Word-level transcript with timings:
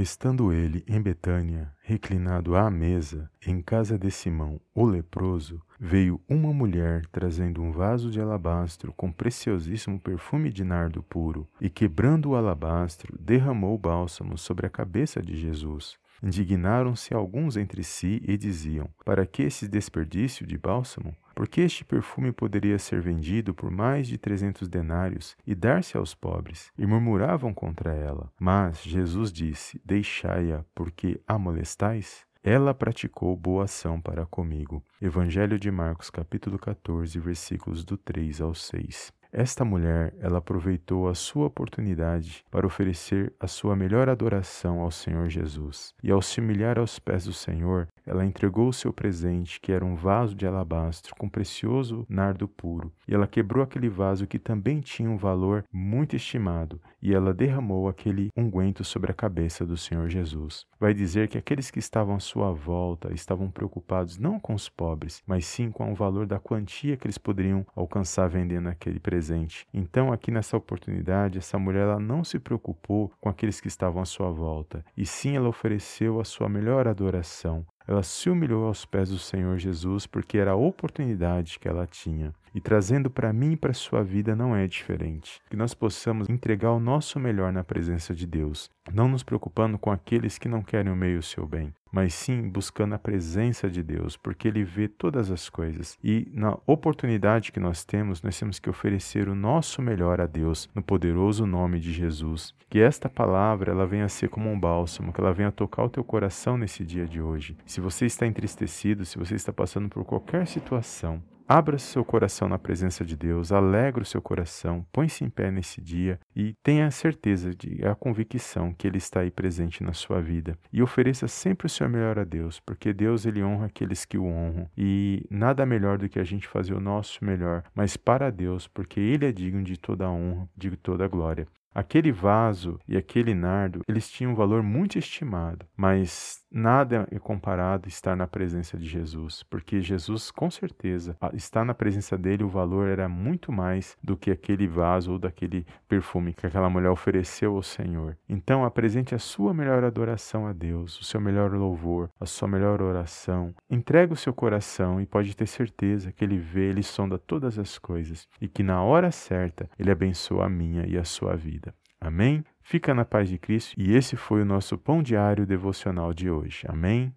Estando 0.00 0.52
ele 0.52 0.84
em 0.86 1.02
Betânia, 1.02 1.74
reclinado 1.82 2.54
à 2.54 2.70
mesa, 2.70 3.28
em 3.44 3.60
casa 3.60 3.98
de 3.98 4.12
Simão, 4.12 4.60
o 4.72 4.86
leproso, 4.86 5.60
veio 5.78 6.20
uma 6.28 6.52
mulher 6.52 7.06
trazendo 7.06 7.62
um 7.62 7.70
vaso 7.70 8.10
de 8.10 8.20
alabastro 8.20 8.92
com 8.96 9.12
preciosíssimo 9.12 10.00
perfume 10.00 10.50
de 10.50 10.64
nardo 10.64 11.02
puro, 11.02 11.48
e 11.60 11.70
quebrando 11.70 12.30
o 12.30 12.36
alabastro, 12.36 13.16
derramou 13.18 13.74
o 13.74 13.78
bálsamo 13.78 14.36
sobre 14.36 14.66
a 14.66 14.70
cabeça 14.70 15.22
de 15.22 15.36
Jesus. 15.36 15.98
Indignaram-se 16.22 17.14
alguns 17.14 17.56
entre 17.56 17.84
si 17.84 18.20
e 18.26 18.36
diziam: 18.36 18.88
Para 19.04 19.24
que 19.24 19.42
esse 19.42 19.68
desperdício 19.68 20.46
de 20.46 20.58
bálsamo? 20.58 21.16
Porque 21.34 21.60
este 21.60 21.84
perfume 21.84 22.32
poderia 22.32 22.78
ser 22.80 23.00
vendido 23.00 23.54
por 23.54 23.70
mais 23.70 24.08
de 24.08 24.18
trezentos 24.18 24.68
denários 24.68 25.36
e 25.46 25.54
dar-se 25.54 25.96
aos 25.96 26.12
pobres, 26.12 26.72
e 26.76 26.84
murmuravam 26.84 27.54
contra 27.54 27.94
ela. 27.94 28.32
Mas 28.40 28.82
Jesus 28.82 29.32
disse: 29.32 29.80
Deixai-a, 29.84 30.64
porque 30.74 31.20
a 31.26 31.38
molestais? 31.38 32.26
Ela 32.42 32.72
praticou 32.72 33.36
boa 33.36 33.64
ação 33.64 34.00
para 34.00 34.24
comigo. 34.24 34.82
Evangelho 35.02 35.58
de 35.58 35.70
Marcos, 35.72 36.08
capítulo 36.08 36.56
14, 36.56 37.18
versículos 37.18 37.84
do 37.84 37.96
3 37.96 38.40
ao 38.40 38.54
6. 38.54 39.12
Esta 39.30 39.62
mulher, 39.62 40.14
ela 40.20 40.38
aproveitou 40.38 41.06
a 41.06 41.14
sua 41.14 41.46
oportunidade 41.46 42.42
para 42.50 42.66
oferecer 42.66 43.30
a 43.38 43.46
sua 43.46 43.76
melhor 43.76 44.08
adoração 44.08 44.80
ao 44.80 44.90
Senhor 44.90 45.28
Jesus. 45.28 45.92
E 46.02 46.10
ao 46.10 46.22
se 46.22 46.40
humilhar 46.40 46.78
aos 46.78 46.98
pés 46.98 47.24
do 47.24 47.32
Senhor, 47.34 47.88
ela 48.06 48.24
entregou 48.24 48.68
o 48.68 48.72
seu 48.72 48.90
presente, 48.90 49.60
que 49.60 49.70
era 49.70 49.84
um 49.84 49.94
vaso 49.94 50.34
de 50.34 50.46
alabastro 50.46 51.14
com 51.14 51.28
precioso 51.28 52.06
nardo 52.08 52.48
puro. 52.48 52.90
E 53.06 53.14
ela 53.14 53.26
quebrou 53.26 53.62
aquele 53.62 53.90
vaso 53.90 54.26
que 54.26 54.38
também 54.38 54.80
tinha 54.80 55.10
um 55.10 55.18
valor 55.18 55.62
muito 55.70 56.16
estimado, 56.16 56.80
e 57.02 57.12
ela 57.12 57.34
derramou 57.34 57.86
aquele 57.86 58.30
unguento 58.34 58.82
sobre 58.82 59.10
a 59.10 59.14
cabeça 59.14 59.66
do 59.66 59.76
Senhor 59.76 60.08
Jesus. 60.08 60.64
Vai 60.80 60.94
dizer 60.94 61.28
que 61.28 61.36
aqueles 61.36 61.70
que 61.70 61.78
estavam 61.78 62.14
à 62.14 62.20
sua 62.20 62.50
volta 62.50 63.12
estavam 63.12 63.50
preocupados 63.50 64.16
não 64.16 64.40
com 64.40 64.54
os 64.54 64.70
pobres, 64.70 65.22
mas 65.26 65.44
sim 65.44 65.70
com 65.70 65.92
o 65.92 65.94
valor 65.94 66.26
da 66.26 66.40
quantia 66.40 66.96
que 66.96 67.06
eles 67.06 67.18
poderiam 67.18 67.66
alcançar 67.76 68.26
vendendo 68.26 68.68
aquele 68.68 68.98
presente 68.98 69.17
presente. 69.18 69.66
Então, 69.74 70.12
aqui 70.12 70.30
nessa 70.30 70.56
oportunidade, 70.56 71.38
essa 71.38 71.58
mulher 71.58 71.82
ela 71.82 71.98
não 71.98 72.22
se 72.22 72.38
preocupou 72.38 73.10
com 73.20 73.28
aqueles 73.28 73.60
que 73.60 73.66
estavam 73.66 74.00
à 74.00 74.04
sua 74.04 74.30
volta, 74.30 74.84
e 74.96 75.04
sim 75.04 75.36
ela 75.36 75.48
ofereceu 75.48 76.20
a 76.20 76.24
sua 76.24 76.48
melhor 76.48 76.86
adoração. 76.86 77.66
Ela 77.86 78.02
se 78.02 78.30
humilhou 78.30 78.66
aos 78.66 78.84
pés 78.84 79.08
do 79.08 79.18
Senhor 79.18 79.58
Jesus 79.58 80.06
porque 80.06 80.38
era 80.38 80.52
a 80.52 80.56
oportunidade 80.56 81.58
que 81.58 81.66
ela 81.66 81.86
tinha. 81.86 82.32
E 82.58 82.60
trazendo 82.60 83.08
para 83.08 83.32
mim 83.32 83.52
e 83.52 83.56
para 83.56 83.72
sua 83.72 84.02
vida 84.02 84.34
não 84.34 84.56
é 84.56 84.66
diferente. 84.66 85.40
Que 85.48 85.56
nós 85.56 85.74
possamos 85.74 86.28
entregar 86.28 86.72
o 86.72 86.80
nosso 86.80 87.20
melhor 87.20 87.52
na 87.52 87.62
presença 87.62 88.12
de 88.12 88.26
Deus, 88.26 88.68
não 88.92 89.06
nos 89.06 89.22
preocupando 89.22 89.78
com 89.78 89.92
aqueles 89.92 90.38
que 90.38 90.48
não 90.48 90.60
querem 90.60 90.90
o 90.90 90.96
meio 90.96 91.20
o 91.20 91.22
seu 91.22 91.46
bem, 91.46 91.72
mas 91.92 92.14
sim 92.14 92.48
buscando 92.48 92.96
a 92.96 92.98
presença 92.98 93.70
de 93.70 93.80
Deus, 93.80 94.16
porque 94.16 94.48
Ele 94.48 94.64
vê 94.64 94.88
todas 94.88 95.30
as 95.30 95.48
coisas. 95.48 95.96
E 96.02 96.26
na 96.34 96.58
oportunidade 96.66 97.52
que 97.52 97.60
nós 97.60 97.84
temos, 97.84 98.22
nós 98.22 98.36
temos 98.36 98.58
que 98.58 98.68
oferecer 98.68 99.28
o 99.28 99.36
nosso 99.36 99.80
melhor 99.80 100.20
a 100.20 100.26
Deus, 100.26 100.68
no 100.74 100.82
poderoso 100.82 101.46
nome 101.46 101.78
de 101.78 101.92
Jesus. 101.92 102.52
Que 102.68 102.80
esta 102.80 103.08
palavra 103.08 103.70
ela 103.70 103.86
venha 103.86 104.06
a 104.06 104.08
ser 104.08 104.30
como 104.30 104.50
um 104.50 104.58
bálsamo, 104.58 105.12
que 105.12 105.20
ela 105.20 105.32
venha 105.32 105.52
tocar 105.52 105.84
o 105.84 105.88
teu 105.88 106.02
coração 106.02 106.58
nesse 106.58 106.84
dia 106.84 107.06
de 107.06 107.22
hoje. 107.22 107.56
Se 107.64 107.80
você 107.80 108.04
está 108.04 108.26
entristecido, 108.26 109.04
se 109.04 109.16
você 109.16 109.36
está 109.36 109.52
passando 109.52 109.88
por 109.88 110.04
qualquer 110.04 110.44
situação, 110.48 111.22
Abra 111.50 111.78
seu 111.78 112.04
coração 112.04 112.46
na 112.46 112.58
presença 112.58 113.02
de 113.06 113.16
Deus, 113.16 113.52
alegre 113.52 114.02
o 114.02 114.04
seu 114.04 114.20
coração, 114.20 114.84
põe-se 114.92 115.24
em 115.24 115.30
pé 115.30 115.50
nesse 115.50 115.80
dia 115.80 116.20
e 116.36 116.52
tenha 116.62 116.86
a 116.86 116.90
certeza 116.90 117.54
de 117.54 117.82
a 117.86 117.94
convicção 117.94 118.70
que 118.74 118.86
Ele 118.86 118.98
está 118.98 119.20
aí 119.20 119.30
presente 119.30 119.82
na 119.82 119.94
sua 119.94 120.20
vida. 120.20 120.58
E 120.70 120.82
ofereça 120.82 121.26
sempre 121.26 121.66
o 121.66 121.70
seu 121.70 121.88
melhor 121.88 122.18
a 122.18 122.24
Deus, 122.24 122.60
porque 122.60 122.92
Deus 122.92 123.24
ele 123.24 123.42
honra 123.42 123.64
aqueles 123.64 124.04
que 124.04 124.18
o 124.18 124.26
honram. 124.26 124.68
E 124.76 125.24
nada 125.30 125.64
melhor 125.64 125.96
do 125.96 126.06
que 126.06 126.18
a 126.18 126.24
gente 126.24 126.46
fazer 126.46 126.74
o 126.74 126.80
nosso 126.80 127.24
melhor, 127.24 127.64
mas 127.74 127.96
para 127.96 128.30
Deus, 128.30 128.68
porque 128.68 129.00
Ele 129.00 129.24
é 129.24 129.32
digno 129.32 129.62
de 129.62 129.78
toda 129.78 130.04
a 130.04 130.10
honra, 130.10 130.46
de 130.54 130.76
toda 130.76 131.06
a 131.06 131.08
glória. 131.08 131.46
Aquele 131.74 132.10
vaso 132.10 132.78
e 132.88 132.96
aquele 132.96 133.34
nardo, 133.34 133.82
eles 133.86 134.10
tinham 134.10 134.32
um 134.32 134.34
valor 134.34 134.62
muito 134.62 134.98
estimado, 134.98 135.66
mas 135.76 136.42
nada 136.50 137.06
é 137.10 137.18
comparado 137.18 137.86
a 137.86 137.88
estar 137.88 138.16
na 138.16 138.26
presença 138.26 138.76
de 138.76 138.86
Jesus, 138.86 139.42
porque 139.44 139.80
Jesus, 139.80 140.30
com 140.30 140.50
certeza, 140.50 141.16
estar 141.34 141.64
na 141.64 141.74
presença 141.74 142.16
dele, 142.16 142.42
o 142.42 142.48
valor 142.48 142.88
era 142.88 143.08
muito 143.08 143.52
mais 143.52 143.96
do 144.02 144.16
que 144.16 144.30
aquele 144.30 144.66
vaso 144.66 145.12
ou 145.12 145.18
daquele 145.18 145.66
perfume 145.86 146.32
que 146.32 146.46
aquela 146.46 146.70
mulher 146.70 146.90
ofereceu 146.90 147.54
ao 147.54 147.62
Senhor. 147.62 148.16
Então, 148.28 148.64
apresente 148.64 149.14
a 149.14 149.18
sua 149.18 149.52
melhor 149.52 149.84
adoração 149.84 150.46
a 150.46 150.52
Deus, 150.52 150.98
o 151.00 151.04
seu 151.04 151.20
melhor 151.20 151.52
louvor, 151.52 152.10
a 152.18 152.26
sua 152.26 152.48
melhor 152.48 152.80
oração. 152.80 153.54
Entregue 153.70 154.12
o 154.12 154.16
seu 154.16 154.32
coração 154.32 155.00
e 155.00 155.06
pode 155.06 155.36
ter 155.36 155.46
certeza 155.46 156.12
que 156.12 156.24
ele 156.24 156.38
vê, 156.38 156.70
ele 156.70 156.82
sonda 156.82 157.18
todas 157.18 157.58
as 157.58 157.78
coisas 157.78 158.26
e 158.40 158.48
que 158.48 158.62
na 158.62 158.82
hora 158.82 159.10
certa 159.10 159.68
ele 159.78 159.90
abençoa 159.90 160.46
a 160.46 160.48
minha 160.48 160.86
e 160.86 160.96
a 160.96 161.04
sua 161.04 161.36
vida. 161.36 161.67
Amém? 162.00 162.44
Fica 162.60 162.94
na 162.94 163.04
paz 163.04 163.28
de 163.28 163.38
Cristo 163.38 163.74
e 163.76 163.94
esse 163.94 164.16
foi 164.16 164.42
o 164.42 164.44
nosso 164.44 164.78
pão 164.78 165.02
diário 165.02 165.46
devocional 165.46 166.12
de 166.14 166.30
hoje. 166.30 166.64
Amém? 166.68 167.14